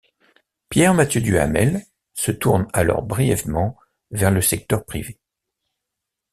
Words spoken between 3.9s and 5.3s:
vers le secteur privé.